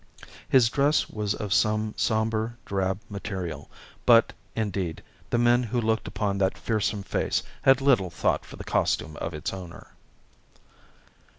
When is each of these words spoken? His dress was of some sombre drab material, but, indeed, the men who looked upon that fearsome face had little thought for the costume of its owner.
His 0.49 0.67
dress 0.67 1.11
was 1.11 1.35
of 1.35 1.53
some 1.53 1.93
sombre 1.95 2.57
drab 2.65 2.99
material, 3.07 3.69
but, 4.03 4.33
indeed, 4.55 5.03
the 5.29 5.37
men 5.37 5.61
who 5.61 5.79
looked 5.79 6.07
upon 6.07 6.39
that 6.39 6.57
fearsome 6.57 7.03
face 7.03 7.43
had 7.61 7.81
little 7.81 8.09
thought 8.09 8.43
for 8.43 8.55
the 8.55 8.63
costume 8.63 9.15
of 9.17 9.35
its 9.35 9.53
owner. 9.53 9.91